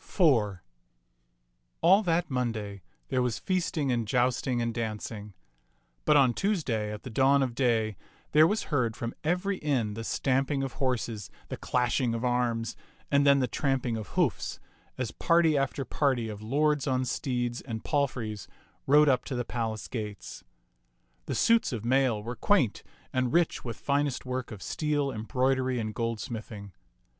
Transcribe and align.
IV 0.00 0.58
All 1.80 2.02
that 2.02 2.28
Monday 2.28 2.82
there 3.06 3.22
was 3.22 3.38
feasting 3.38 3.92
and 3.92 4.04
jousting 4.08 4.60
and 4.60 4.74
dancing; 4.74 5.32
but 6.04 6.16
on 6.16 6.34
Tuesday 6.34 6.92
at 6.92 7.04
the 7.04 7.08
dawn 7.08 7.40
of 7.40 7.54
day 7.54 7.96
there 8.32 8.48
was 8.48 8.64
heard 8.64 8.96
from 8.96 9.14
every 9.22 9.58
inn 9.58 9.94
the 9.94 10.02
stamping 10.02 10.64
of 10.64 10.72
horses, 10.72 11.30
the 11.50 11.56
clashing 11.56 12.14
of 12.16 12.24
arms, 12.24 12.74
and 13.12 13.24
then 13.24 13.38
the 13.38 13.46
tramping 13.46 13.96
of 13.96 14.08
hoofs, 14.08 14.58
as 14.98 15.12
party 15.12 15.56
after 15.56 15.84
party 15.84 16.28
of 16.28 16.42
lords 16.42 16.88
on 16.88 17.04
steeds 17.04 17.60
and 17.60 17.84
palfreys 17.84 18.48
rode 18.88 19.08
up 19.08 19.24
to 19.26 19.36
the 19.36 19.44
palace 19.44 19.86
gates. 19.86 20.42
The 21.26 21.36
suits 21.36 21.72
of 21.72 21.84
mail 21.84 22.20
were 22.24 22.34
quaint 22.34 22.82
and 23.12 23.32
rich 23.32 23.64
with 23.64 23.76
finest 23.76 24.26
work 24.26 24.50
of 24.50 24.64
steel, 24.64 25.12
embroidery, 25.12 25.78
and 25.78 25.94
goldsmithing. 25.94 26.72